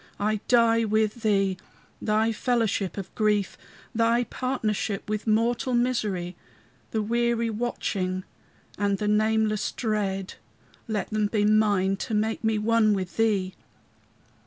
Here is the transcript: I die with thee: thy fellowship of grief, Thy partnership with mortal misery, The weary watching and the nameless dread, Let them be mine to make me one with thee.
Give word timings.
I 0.19 0.37
die 0.47 0.83
with 0.83 1.21
thee: 1.21 1.57
thy 2.01 2.31
fellowship 2.31 2.97
of 2.97 3.13
grief, 3.13 3.55
Thy 3.93 4.23
partnership 4.23 5.07
with 5.07 5.27
mortal 5.27 5.75
misery, 5.75 6.35
The 6.89 7.03
weary 7.03 7.51
watching 7.51 8.23
and 8.79 8.97
the 8.97 9.07
nameless 9.07 9.71
dread, 9.71 10.33
Let 10.87 11.11
them 11.11 11.27
be 11.27 11.45
mine 11.45 11.97
to 11.97 12.15
make 12.15 12.43
me 12.43 12.57
one 12.57 12.95
with 12.95 13.17
thee. 13.17 13.53